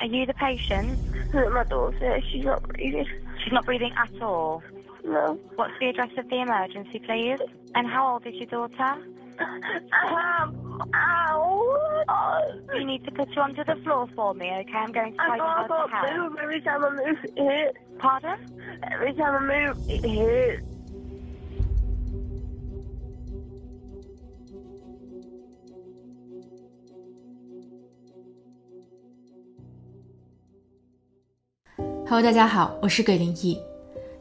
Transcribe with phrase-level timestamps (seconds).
[0.00, 1.00] Are you the patient?
[1.32, 3.06] My daughter, she's not breathing.
[3.42, 4.62] She's not breathing at all.
[5.04, 5.38] No.
[5.56, 7.38] What's the address of the emergency, please?
[7.74, 9.02] And how old is your daughter?
[9.38, 12.04] Um, ow.
[12.74, 14.72] You need to put you onto the floor for me, okay?
[14.74, 15.90] I'm going to I you how can't, to I help.
[15.90, 16.38] can't move.
[16.42, 17.78] Every time I move, it hurts.
[17.98, 18.36] Pardon?
[18.92, 20.66] Every time I move, it hurts.
[32.08, 33.58] 哈喽，大家好，我是鬼灵异。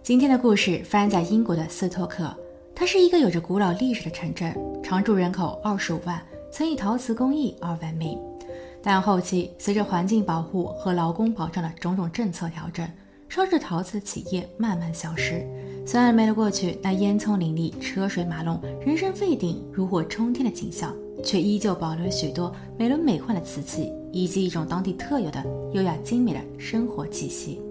[0.02, 2.36] 今天的故事发生在英国的斯托克，
[2.74, 6.20] 它是一个有着古老历史的城镇，常住人口二十五万，
[6.52, 8.18] 曾以陶瓷工艺而闻名。
[8.82, 12.90] 但后期随着环境保护和劳工保障的种种政策调整，
[13.30, 15.46] 烧制陶瓷的企业慢慢消失。
[15.86, 20.92] 虽然没了过去那烟囱林立、车水马龙、人声沸鼎、炉火冲天的景象，
[21.24, 27.62] 却依旧保留了许多美轮美奂的瓷器，以及一种当地特有的优雅精美的生活气息。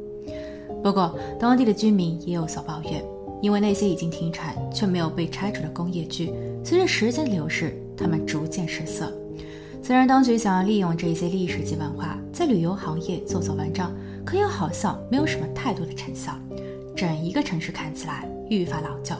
[0.84, 3.02] 不过，当地的居民也有所抱怨，
[3.40, 6.30] 因为那些已经停产却没有被拆除的工业区，
[6.62, 9.10] 随着时间的流逝，它们逐渐失色。
[9.82, 16.32] 虽然当局想要利用这些历史及文化在旅游行业做做文章，可又好像没有什么太多的成效。
[16.94, 19.14] 整一个城市看起来愈发老旧，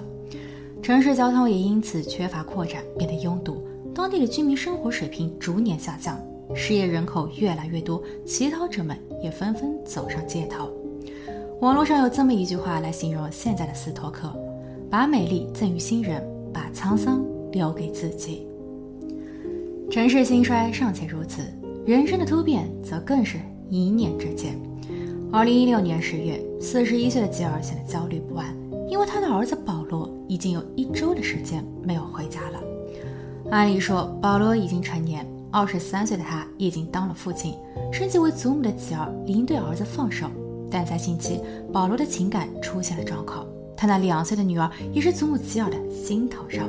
[0.83, 3.67] 城市交通也因此缺乏扩展，变得拥堵。
[3.95, 6.21] 当地的居民生活水平逐年下降，
[6.55, 10.71] 失业人口越来越多，乞讨者们也纷纷走上街头。
[11.61, 14.35] 网络上有这么一句话来形容现在的斯托克：
[14.91, 18.47] 把美丽赠予新人，把沧桑留给自己。
[19.91, 21.43] 城市兴衰尚且如此，
[21.87, 23.39] 人生的突变则更是
[23.71, 24.61] 一念之间。
[25.33, 28.55] 二零一六年十月，四十一岁的吉尔显得焦虑不安，
[28.89, 32.61] 因为他的儿子保罗已经有一周的时间没有回家了。
[33.51, 37.55] 按理说，保罗已经成年，二十三岁的他已经当了父亲，
[37.93, 40.27] 升级为祖母的吉尔理应对儿子放手。
[40.75, 41.41] 但在近期，
[41.73, 46.65] 保罗的情感出现了状况，他那两岁的女儿也是祖母吉尔的心头肉。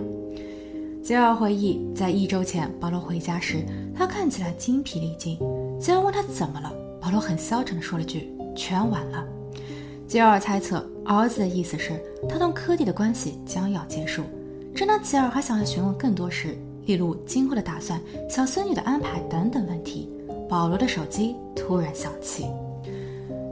[1.02, 5.40] 吉尔回忆，在一周前保罗回家时，他看起来精疲力尽。
[5.80, 6.72] 吉尔问他怎么了，
[7.02, 9.26] 保罗很消沉地说了句：“全完了。”
[10.08, 12.00] 吉尔猜测儿子的意思是，
[12.30, 14.22] 他同科蒂的关系将要结束。
[14.76, 16.56] 正当吉尔还想要询问更多时，
[16.86, 18.00] 例如今后的打算、
[18.30, 20.08] 小孙女的安排等等问题，
[20.48, 22.46] 保罗的手机突然响起。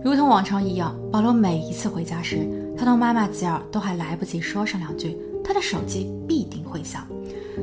[0.04, 2.46] 如同往常一样，保罗每一次回家时，
[2.78, 7.08] 他同妈妈吉尔都还来不及说上两句，他的手机必定会响。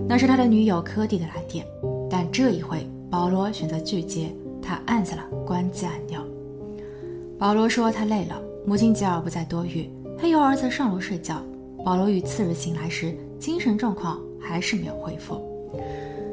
[0.09, 1.67] 那是他的女友科蒂的来电，
[2.09, 6.23] 但这一回保罗选择拒接，他按下了关机按钮。
[7.39, 11.43] 保罗说他累了，母亲吉尔不再多语，他由儿子上楼睡觉。
[11.85, 15.43] 保罗于次日醒来时，精神状况还是没有恢复。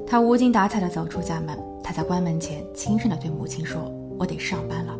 [0.06, 4.97] 他无精打采地走出家门，他在关门前轻声地对母亲说：“我得上班了。”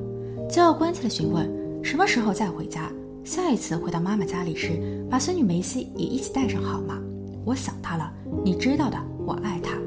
[0.50, 1.46] 吉尔关切地询问
[1.84, 2.90] ：“什么时候再回家？
[3.26, 6.98] 下一次回到妈妈家里时，把孙女梅西也一起带上好吗？
[7.44, 8.10] 我想她了，
[8.46, 9.78] 你知道的，我爱她。”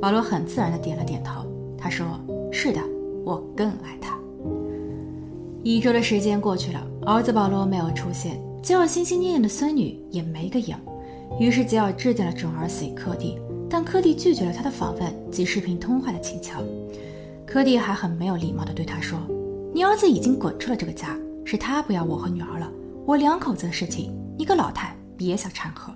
[0.00, 1.46] 保罗很自然地点了点头。
[1.78, 2.06] 他说
[2.52, 2.80] ：“是的，
[3.24, 4.16] 我更爱她。”
[5.64, 10.76] 一周的时间过去了，儿子保罗没有出现，吉尔心心念念的孙女也没个影。
[11.40, 13.38] 于是吉尔致电了准儿媳科蒂，
[13.70, 16.60] 但科蒂拒绝了他的访问及视频通话的请求。
[17.46, 19.18] 科蒂还很没有礼貌地对他说。
[19.74, 21.16] 你儿子已经滚出了这个家，
[21.46, 22.70] 是他不要我和女儿了。
[23.06, 25.94] 我两口子的事情，你个老太别想掺和。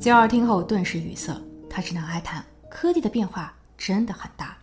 [0.00, 4.56] 吉尔听后顿时语塞，他只能哀叹：科蒂的变化真的很大。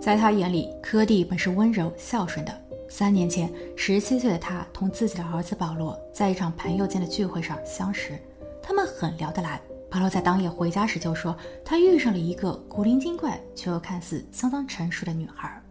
[0.00, 2.60] 在他眼里，科蒂本是温柔孝顺的。
[2.88, 8.18] 三年前，十七岁的他同自己的儿子保罗在一场朋友间的聚会上相识，
[8.62, 9.60] 他们很聊得来。
[9.90, 15.62] 保罗在当夜回家时就说，他遇上了一个古灵精怪却又看似相当成熟的女孩。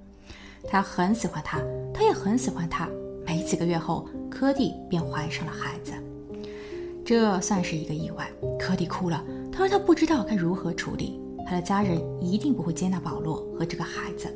[0.67, 1.59] 他很喜欢她，
[1.93, 2.87] 他也很喜欢她。
[3.25, 5.93] 没几个月后，科蒂便怀上了孩子，
[7.05, 8.27] 这算是一个意外。
[8.59, 14.27] 科蒂哭了，他说他不知道该如何处理，他的家人一定不会接纳保罗和这个孩子。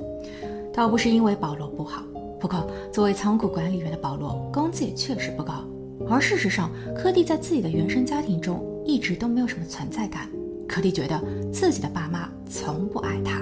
[0.72, 2.04] 倒不是因为保罗不好，
[2.40, 5.66] 不过作为仓库管理员的保罗工资也确实不高，
[6.08, 10.30] 而事实上，科蒂在自己的原生家庭中一直都没有什么存在感。
[10.68, 11.20] 柯蒂觉得
[11.52, 13.42] 自己的爸妈从不爱他，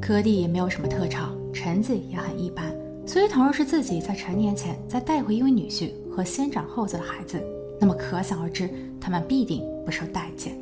[0.00, 1.36] 科蒂也没有什么特长。
[1.52, 2.70] 成绩也很一般，
[3.06, 7.42] 所以倘若是自己在成年前再带回一位女婿和先长后做的孩子，
[7.80, 8.68] 那么可想而知，
[9.00, 10.54] 他们必定不受待见。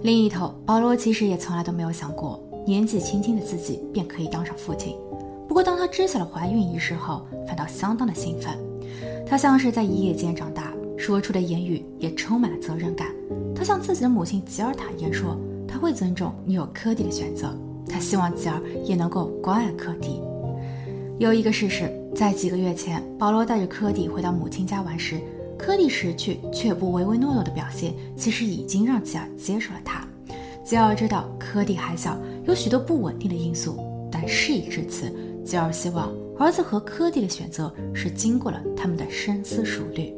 [0.00, 4.96] 另一头，保罗其实也从来都没有想过，年纪轻轻的自己便可以当上父亲。
[5.46, 8.56] 不过，当他知晓了怀孕一事后，反倒相当的兴奋。
[9.26, 13.08] 他像是在一夜间长大，说出的言语也充满了责任感。
[13.54, 15.36] 他向自己的母亲吉尔坦言说，
[15.68, 17.54] 他会尊重女友科蒂的选择。
[17.88, 20.20] 他希望吉尔也能够关爱科蒂，
[21.18, 25.20] 有一个事实，在几个月前，保罗带着科蒂回到母亲家玩时，
[25.58, 30.06] 科蒂识趣却不唯唯诺诺的表现，其实已经让吉尔接受了他。
[30.64, 33.78] 吉尔知道科蒂还小，有许多不稳定的因素，
[34.12, 35.12] 但事已至此，
[35.44, 40.12] 吉尔希望儿子和科蒂的选择是经过了他们的深思熟虑。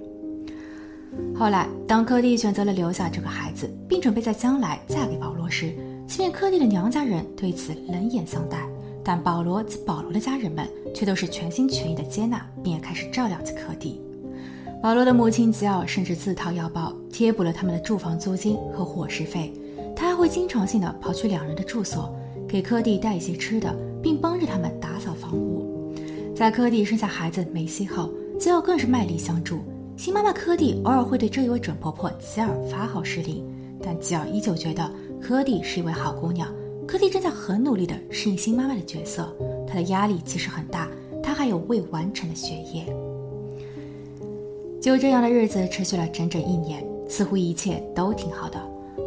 [1.35, 5.73] 后来，当科蒂选择了留下这个孩子，并准备在将来嫁给保罗时，
[6.11, 8.69] 即便科蒂的娘家人对此冷眼相待，
[9.05, 14.03] 但保罗及保罗的家人们却都是全心全意的接纳，并也开始照料起科蒂。
[14.83, 19.53] 保罗的母亲吉奥甚至自掏腰包贴补了他们的住房租金和伙食费，
[19.95, 22.13] 他还会经常性的跑去两人的住所，
[22.49, 23.73] 给科蒂带一些吃的，
[24.03, 25.95] 并帮着他们打扫房屋。
[26.35, 29.61] 在科蒂生下孩子梅西后，吉奥更是卖力相助。
[29.97, 33.45] 新妈妈科蒂偶尔会对这一位准婆婆吉尔发号施令，
[33.81, 34.91] 但吉尔依旧觉得
[35.21, 36.49] 科蒂是一位好姑娘。
[36.87, 39.33] 科蒂正在很努力地适应新妈妈的角色，
[39.65, 40.89] 她的压力其实很大，
[41.23, 42.85] 她还有未完成的学业。
[44.81, 48.59] 就这样的日子持续了整整一年，似乎一切都挺好的。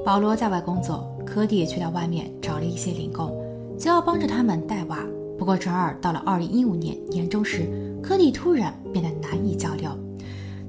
[0.05, 3.35] 保罗在外工作，科蒂也去到外面找了一些零工，
[3.77, 5.05] 就要帮着他们带娃。
[5.37, 7.67] 不过，转而到了二零一五年年中时，
[8.01, 9.89] 科蒂突然变得难以交流。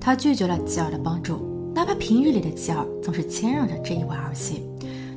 [0.01, 1.39] 他拒绝了吉尔的帮助，
[1.75, 4.63] 哪怕平日里的吉尔总是谦让着这一位儿媳。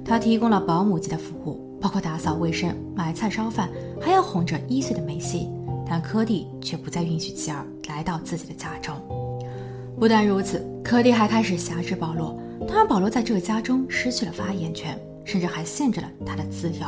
[0.08, 3.70] 他提供了保姆级的服务，包括打扫卫生、买菜烧饭，
[4.00, 5.50] 还要哄着一岁的梅西。
[5.90, 8.96] 但科蒂却不再允许吉尔来到自己的家中。
[10.00, 12.38] 不但如此，科蒂还开始挟制保罗，
[12.68, 16.86] 他让保罗在这个家中失去了发言权，甚至还限制了他的自由。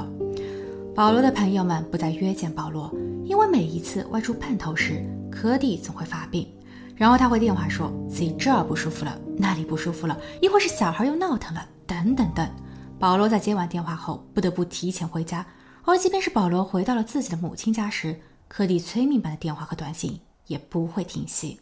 [0.95, 2.89] 保罗的朋友们不再约见保罗，
[3.25, 5.01] 因为每一次外出碰头时，
[5.31, 6.47] 科蒂总会发病。
[6.95, 12.45] 然后他会电话说自己这儿不舒服了，那里不舒服了，一会儿是小孩又闹腾了，等等等。
[12.99, 15.45] 保罗在接完电话后不得不提前回家，
[15.85, 18.19] 而即便是保罗回到了自己的母亲家时，
[18.49, 21.57] 科蒂催命般的电话和短信也不会停息。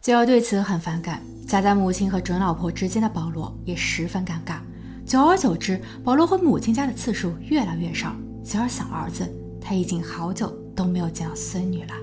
[0.00, 4.60] 吉尔对此很反感，夹在母亲和准老婆之间的保罗也十分尴尬。
[5.04, 8.14] 久而久之，保罗回母亲家的次数越来越少。
[8.44, 9.28] 吉尔想儿子，
[9.60, 11.94] 他已经好久都没有见到孙女了。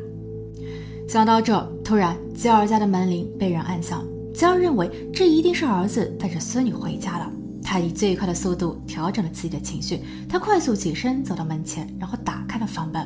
[1.07, 4.05] 想到这，突然吉尔家的门铃被人按响。
[4.33, 7.31] 吉尔认为这一定是儿子带着孙女回家了。
[7.69, 9.99] 他以最快的速度调整了自己的情绪，
[10.29, 13.05] 他快速起身走到门前，然后打开了房门。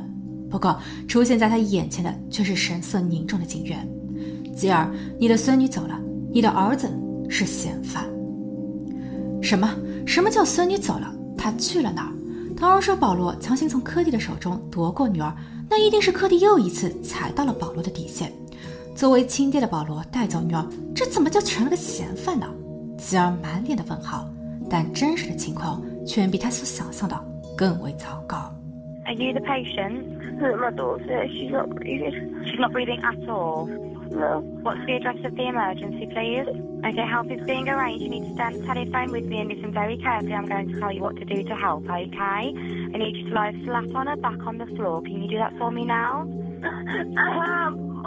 [0.52, 3.90] 不过出现在他眼前的却是神色凝重的警员。
[4.56, 4.88] 吉尔，
[5.20, 6.00] 你的孙女走了，
[6.32, 6.88] 你的儿子
[7.28, 8.06] 是嫌犯。
[9.42, 9.76] 什么？
[10.06, 11.12] 什么叫孙女走了？
[11.36, 12.14] 他去了哪儿？
[12.56, 15.36] 当然说保罗强行从科蒂的手中夺过女儿。
[15.68, 18.32] 那一定是科蒂又一次踩到了保罗的底线。
[18.96, 22.46] 作为亲爹的保罗带走女儿，这怎么就成了个嫌犯呢？
[23.00, 24.30] 吉尔满脸的问号，
[24.71, 27.17] 但真实的情况却比他所想象的
[27.57, 28.53] 更为糟糕。
[29.07, 30.17] Are you the patient?
[30.41, 32.45] My daughter, she's not breathing.
[32.45, 33.67] She's not breathing at all.
[34.11, 34.41] No.
[34.63, 36.47] What's the address of the emergency, please?
[36.85, 38.03] Okay, help is being arranged.
[38.03, 40.35] You need to stand the telephone with me and listen very carefully.
[40.35, 42.19] I'm going to tell you what to do to help, okay?
[42.19, 42.51] I
[42.99, 45.03] need you to lie flat on her back on the floor.
[45.03, 46.23] Can you do that for me now?
[46.23, 48.07] Um,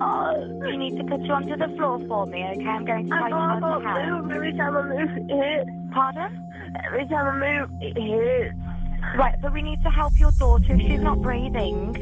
[0.00, 0.34] ow.
[0.70, 2.66] You need to put you onto the floor for me, okay?
[2.66, 4.24] I'm going to tell you I how to can't help.
[4.24, 4.32] move.
[4.32, 5.70] Every time I move, it hurts.
[5.92, 6.30] Pardon?
[6.86, 8.54] Every time I move, it hurts.
[9.16, 11.94] Right, but we need to help your daughter if she's not breathing.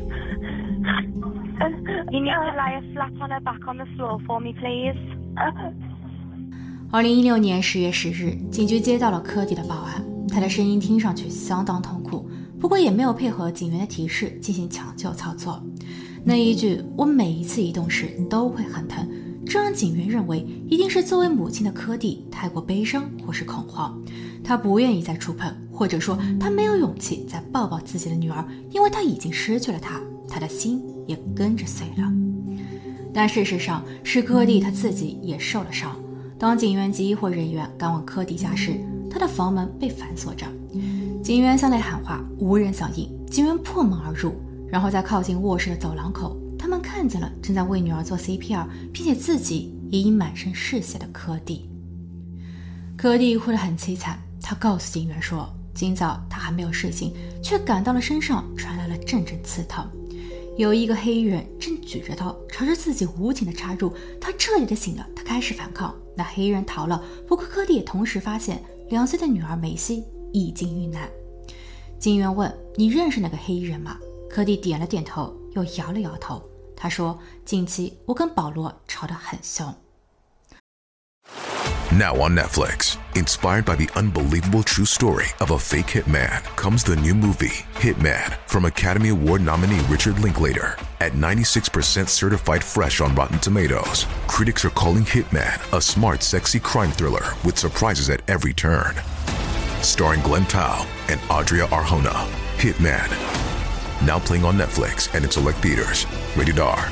[2.11, 4.97] You need to lie her flat on her back on the floor for me, please.
[6.93, 12.29] 二零一六年十月十日，警局接到了科蒂的报案，他的声音听上去相当痛苦，
[12.61, 15.63] 不过也没有配合警员的提示进行抢救操作。
[16.28, 19.08] 那一句“我每一次移动时都会很疼”，
[19.48, 23.98] 这让警员认为一定是作为母亲的科蒂太过悲伤或是恐慌，
[24.44, 32.12] 他不愿意再触碰，或者说他没有勇气再抱抱自己的女儿，因为他已经失去了她，他的心也跟着碎了。
[33.14, 35.96] 但事实上是科蒂他自己也受了伤。
[36.38, 38.74] 当警员及医护人员赶往科蒂家时，
[39.10, 40.46] 他的房门被反锁着。
[41.24, 43.10] 警员向内喊话，无人响应。
[43.28, 44.34] 警员破门而入，
[44.70, 51.70] 然后在靠近卧室的走廊口，他们看见了正在为女儿做 CPR，并且自己也已满身是血的科蒂。
[52.96, 59.86] 科蒂哭得很凄惨，他告诉警员说，今早他还没有睡醒，却感到了身上传来了阵阵刺痛。
[60.58, 65.94] 有一个黑衣人正举着刀朝着自己无情的插入，他彻底的醒了，他开始反抗。
[66.16, 68.60] 那黑衣人逃了，不过科蒂也同时发现
[68.90, 71.08] 两岁的女儿梅西已经遇难。
[72.00, 74.00] 警员问：“你认识那个黑衣人吗？”
[74.31, 76.43] 科蒂点了点头，又摇了摇头。
[76.77, 79.75] 他说：“近期我跟保罗吵得很凶。”
[81.93, 86.97] Now on Netflix, inspired by the unbelievable true story of a fake hitman, comes the
[86.97, 90.79] new movie, Hitman, from Academy Award nominee Richard Linklater.
[91.01, 96.91] At 96% certified fresh on Rotten Tomatoes, critics are calling Hitman a smart, sexy crime
[96.91, 98.95] thriller with surprises at every turn.
[99.83, 103.46] Starring Glenn Powell and Adria Arjona, Hitman.
[104.02, 106.06] now playing on Netflix and in select theaters.
[106.36, 106.90] Rated R.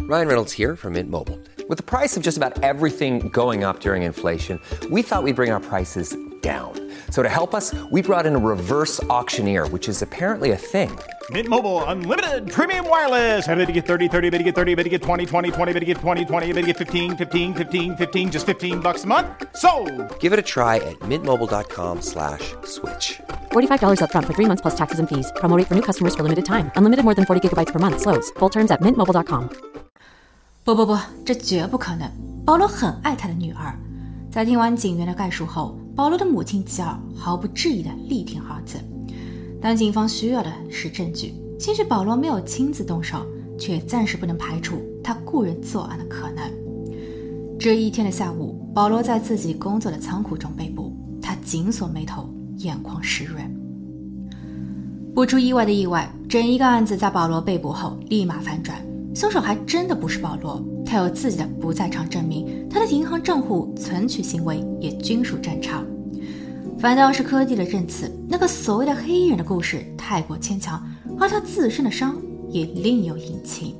[0.00, 1.40] Ryan Reynolds here from Mint Mobile.
[1.68, 5.50] With the price of just about everything going up during inflation, we thought we'd bring
[5.50, 6.85] our prices down.
[7.11, 10.97] So to help us, we brought in a reverse auctioneer, which is apparently a thing.
[11.29, 13.47] Mint Mobile unlimited premium wireless.
[13.47, 15.73] Ready to get 30, 30, bit to get 30, bit to get 20, 20, 20,
[15.73, 19.03] bit to get 20, 20, bit to get 15, 15, 15, 15 just 15 bucks
[19.03, 19.27] a month.
[19.55, 19.69] So,
[20.19, 23.21] Give it a try at mintmobile.com slash switch.
[23.51, 25.31] $45 upfront for three months plus taxes and fees.
[25.37, 26.71] Promo rate for new customers for limited time.
[26.75, 28.01] Unlimited more than 40 gigabytes per month.
[28.01, 28.31] Slows.
[28.39, 29.49] Full terms at mintmobile.com.
[30.63, 32.09] 不不不，这绝不可能！
[32.45, 33.73] 保罗很爱他的女儿。
[34.31, 38.78] 在听完警员的概述后， 保罗的母亲吉尔毫不质疑地力挺儿子。
[39.62, 43.26] 但警方需要的是证据，兴许保罗没有亲自动手，
[43.58, 46.44] 却暂时不能排除他雇人作案的可能。
[47.58, 53.50] 这一天的下午，保罗在自己工作的仓库中被捕，他紧锁眉头，眼眶湿润。
[55.14, 58.76] 不出意外的意外，整一个案子在保罗被捕后立马反转。
[59.14, 65.84] 凶手还真的不是保罗，他有自己的不在场证明，他的银行账户存取行为也均属正常。
[66.78, 70.80] 反倒是柯蒂的证词，那个所谓的黑衣人的故事太过牵强，
[71.18, 72.16] 而他自身的伤
[72.50, 73.74] 也另有隐情。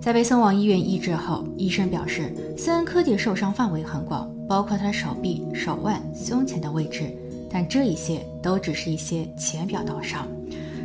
[0.00, 7.12] 在被送往医院医治后，医生表示，虽然柯蒂受伤范围很广，包括他的手臂、手腕、胸前的位置，
[7.50, 10.26] 但这一些都只是一些浅表刀伤。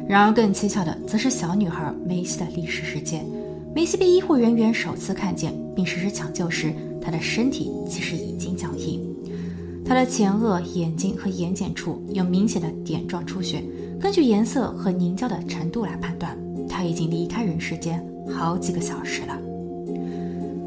[0.07, 3.23] 然而更蹊跷的，则是小女孩梅西的历史事件。
[3.75, 9.01] 梅西被医护人员首次看见并实施抢救时，她的身体其实已经僵硬，
[9.83, 13.63] 她的前额、眼睛和眼睑处有明显的点状出血。
[13.99, 16.37] 根据颜色和凝胶的程度来判断，
[16.69, 19.35] 她已经离开人世间好几个小时了。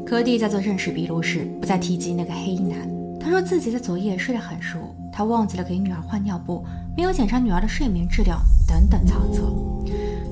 [0.05, 4.79] 柯蒂在做认识笔录时不再提及那个黑衣男，他说自己在昨夜睡得很熟，
[5.13, 6.61] 他忘记了给女儿换尿布，
[6.95, 8.37] 没有检查女儿的睡眠质量
[8.67, 9.83] 等等操作。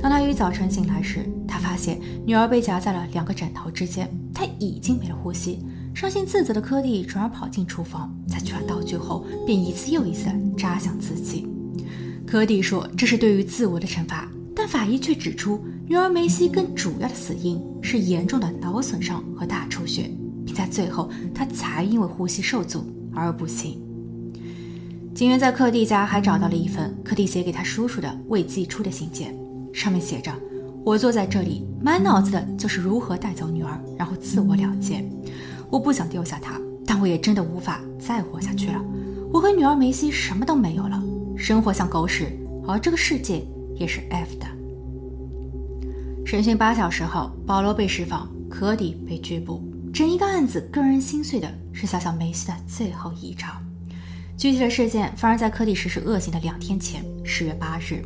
[0.01, 1.25] 当他于早晨醒来时，
[1.55, 5.59] 他发现女儿被夹在了两个枕头之间，她已经没了呼吸。
[5.93, 11.47] 伤心自责的柯蒂转而跑进厨房，在取完道具后，便一次又一次扎向自己。
[12.27, 20.11] 柯蒂说这是对于自我的惩罚，但法医却指出，女儿梅西更主要的死因是严重的脑损伤和大出血，
[20.45, 22.83] 并在最后她才因为呼吸受阻
[23.13, 23.81] 而不幸。
[25.13, 29.33] 警员在柯蒂家还找到了一份柯蒂写给他叔叔的未寄出的信件。
[29.71, 30.31] 上面写着
[30.85, 35.03] ：“我坐在这里，满脑子的就是如何带走女儿，然后自我了结。
[35.71, 38.79] 我不想丢下她，但我也真的无法再活下去了。
[39.33, 41.03] 我和女儿梅西什么都没有了，
[41.35, 42.37] 生活像狗屎，
[42.67, 44.45] 而这个世界也是 F 的。”
[46.23, 49.63] 审讯八小时后，保罗被释放，科迪被拘捕。
[49.91, 53.47] 整一个案子更让人心碎的是小小梅西的最后一招。
[54.37, 58.05] 具体的事件发生在科迪实施恶行的两天前，十月八日。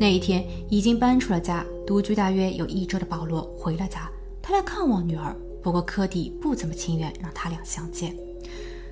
[0.00, 4.10] 那一天，已经搬出了家、独居大约有一周的保罗回了家。
[4.40, 8.16] 他来看望女儿，不过柯蒂不怎么情愿让他俩相见。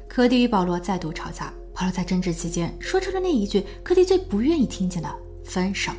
[0.06, 5.90] 柯蒂与保罗再度吵架，保罗在争执期间说出了那一句柯蒂最不愿意听见的“分手”。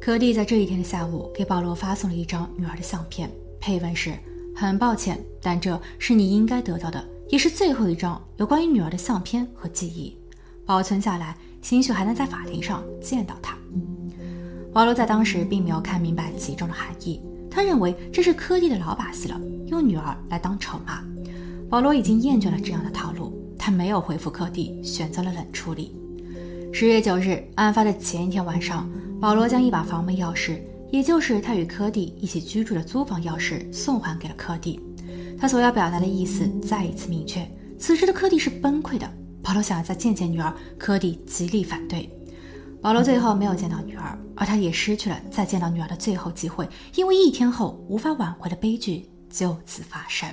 [0.00, 4.14] 柯蒂在这一天的下午给保罗发送了一张女儿的相片，配文是
[4.54, 10.16] ：“很抱歉，但这是你应该得到的，也是最后一张有关于女儿的相片和记忆，
[10.64, 13.58] 保存下来，兴许还能在法庭上见到她。”
[14.76, 17.18] 保罗在当时并没有看明白其中的含义，
[17.50, 21.02] 他认为这是柯蒂的老把戏了，用女儿来当筹码。
[21.70, 25.96] 保罗已经厌倦了这样的套路，他没有回复柯蒂，选择了冷处理。
[26.74, 28.86] 十月九日，案发的前一天晚上，
[29.18, 30.58] 保罗将一把房门钥匙，
[30.92, 34.78] 也就是他与柯蒂一起居住的租房钥匙，送还给了柯蒂。
[35.38, 37.50] 他所要表达的意思再一次明确。
[37.78, 39.10] 此时的柯蒂是崩溃的，
[39.42, 42.10] 保罗想要再见见女儿，柯蒂极力反对。
[42.86, 50.28] 保罗最后没有见到女儿，而他也失去了再见到女儿的最后机会，因为一天后无法挽回的悲剧就此发生。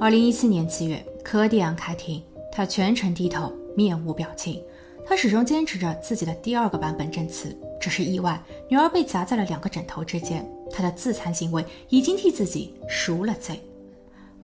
[0.00, 4.60] 二零一七年七月，柯蒂安开庭，他全程低头，面无表情。
[5.06, 13.62] 他始终坚持着自己的第二个版本证词，这是意外，女儿被夹在了两个枕头之间，他的自残行为已经替自己赎了罪。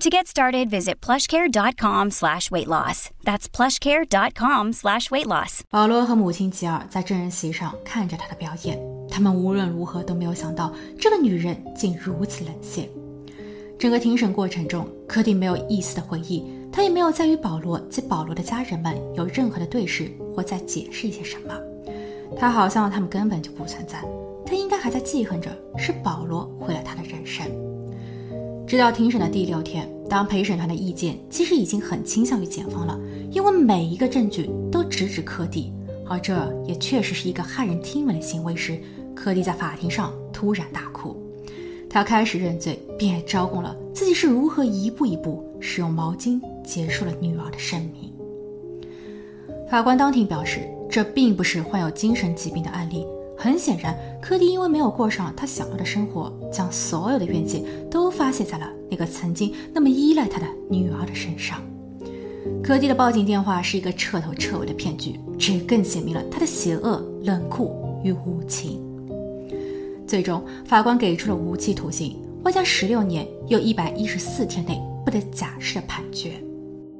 [0.00, 3.10] To get started, visit plushcare.com slash weight loss.
[3.24, 5.60] That's plushcare.com slash weight loss.
[5.70, 12.88] 保罗和母亲吉尔在证人席上看着他的表演，他们无论如何都没有想到这个女人竟如此冷血。
[13.78, 21.54] 整个庭审过程中，柯蒂没有一丝的回忆，他也没有再与保罗及保罗的家人们有任何的对视或在解释一些什么。
[22.36, 24.02] 他好像他们根本就不存在，
[24.44, 27.46] 他应该还在记恨着是保罗毁了他的人生。
[28.66, 32.98] 直到庭审的第六天，当陪审团的意见其实已经很倾向于检方了，
[33.30, 35.72] 因为每一个证据都直指柯蒂，
[36.08, 38.80] 而这也确实是一个骇人听闻的行为时，
[39.14, 41.16] 柯蒂在法庭上突然大哭。
[41.90, 48.10] 他开始认罪，并招供了自己是如何一步一步使用毛巾结束了女儿的生命。
[49.68, 53.06] 法官当庭表示，这并不是患有精神疾病的案例。
[53.36, 61.60] 很显然，柯蒂因为没有过上他想要的生活，将所有的怨气都发泄在了那个曾经那么依赖他的女儿的身上。
[62.62, 68.80] 柯蒂的报警电话是一个彻头彻尾的骗局，这更显明了他的邪恶、冷酷与无情。
[70.06, 76.32] 最终，法官给出了无期徒刑，外加十六年又一百一十四天内不得假释的判决。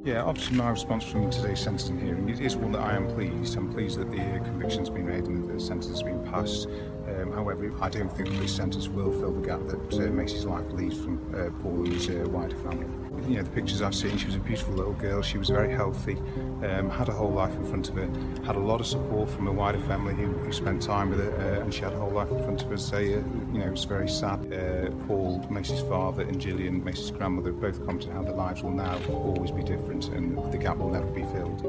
[0.05, 3.55] Yeah, obviously my response from today's sentencing hearing is one that I am pleased.
[3.55, 6.67] I'm pleased that the conviction's been made and that the sentence has been passed.
[7.07, 10.69] Um, however, I don't think this sentence will fill the gap that uh, Macy's life
[10.73, 13.02] leaves from uh, Paul and his uh, wider family.
[13.28, 15.20] You know, the pictures I've seen, she was a beautiful little girl.
[15.22, 16.16] She was very healthy,
[16.62, 18.08] um, had a whole life in front of her,
[18.46, 21.32] had a lot of support from her wider family who, who spent time with her,
[21.36, 22.78] uh, and she had a whole life in front of her.
[22.78, 24.38] So, uh, you know, it's very sad.
[24.50, 28.96] Uh, Paul, Macy's father, and Gillian, Macy's grandmother, both commented how their lives will now
[29.10, 31.62] always be different and the gap will never be filled.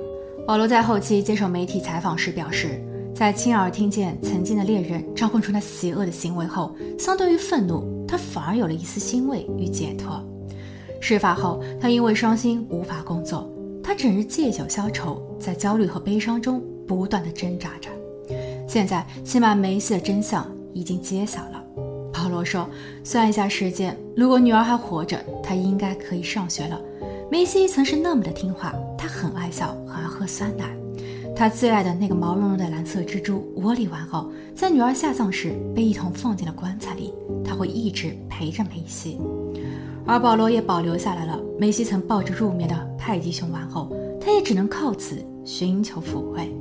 [0.47, 2.79] 保罗在后期接受媒体采访时表示，
[3.13, 10.23] 在亲耳听见曾经的恋人招供出那邪恶的行为后，相对于愤怒，他反而有了一丝欣慰与解脱。
[11.06, 13.46] 事发后，他因为伤心无法工作，
[13.82, 17.90] 他整日借酒消愁，在焦虑和悲伤中不断的挣扎着。
[18.66, 21.62] 现在，起码梅西的真相已经揭晓了。
[22.10, 22.66] 保罗说
[23.04, 26.80] ：“算一下时间，如果女儿还活着，他应该可以上学了。”
[27.30, 30.74] 梅西曾是那么的听话，他很爱笑，很爱喝酸奶。
[31.36, 37.12] 他最爱的那个毛茸茸的蓝色蜘蛛窝里玩偶，在女儿下葬时被一同放进了棺材里。
[37.44, 39.18] 他会一直陪着梅西。
[40.06, 43.90] 而保罗也保留下来了梅西曾抱着入眠的泰迪熊玩偶，
[44.20, 46.54] 他也只能靠此寻求抚慰。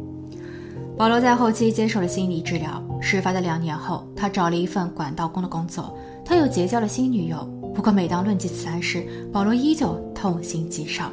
[0.96, 7.44] 保罗在后期接受了心理治疗，事发的两年后，他找了一份管道工的工作，他又结交了新女友。
[7.74, 11.04] 不过，每当论及此案时，保罗依旧痛心疾首。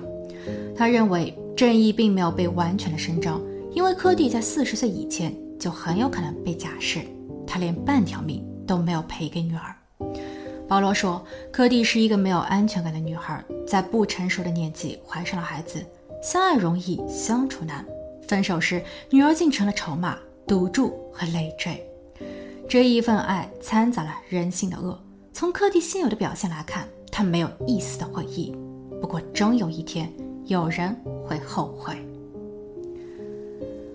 [0.76, 3.40] 他认为正义并没有被完全的伸张，
[3.72, 7.00] 因为科蒂在四十岁以前就很有可能被假释，
[7.46, 9.74] 他连半条命都没有赔给女儿。
[10.70, 15.84] 保罗说，柯蒂是一个没有安全感的女孩，在不成熟的年纪怀上了孩子，
[16.22, 17.84] 相爱容易相处难，
[18.28, 18.80] 分手时
[19.10, 21.84] 女儿竟成了筹码、赌注和累赘。
[22.68, 24.96] 这一份爱掺杂了人性的恶。
[25.32, 28.54] 从柯蒂现有的表现来看，他没有一丝的悔意。
[29.00, 30.08] 不过，终有一天，
[30.44, 31.96] 有人会后悔。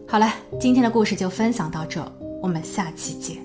[0.06, 2.06] 好了，今天的故事就分享到这，
[2.42, 3.45] 我们下期见。